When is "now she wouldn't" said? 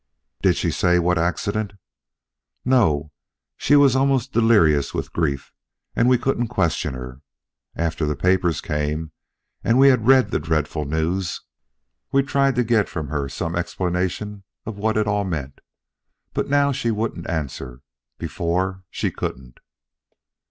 16.49-17.29